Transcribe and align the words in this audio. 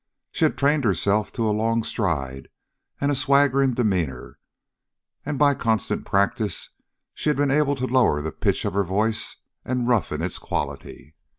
She 0.31 0.45
had 0.45 0.57
trained 0.57 0.83
herself 0.83 1.31
to 1.33 1.47
a 1.47 1.51
long 1.53 1.83
stride 1.83 2.49
and 2.99 3.11
a 3.11 3.15
swaggering 3.15 3.75
demeanor, 3.75 4.39
and 5.23 5.37
by 5.37 5.53
constant 5.53 6.07
practice 6.07 6.69
she 7.13 7.29
had 7.29 7.37
been 7.37 7.51
able 7.51 7.75
to 7.75 7.85
lower 7.85 8.19
the 8.19 8.31
pitch 8.31 8.65
of 8.65 8.73
her 8.73 8.83
voice 8.83 9.35
and 9.63 9.87
roughen 9.87 10.23
its 10.23 10.39
quality. 10.39 11.13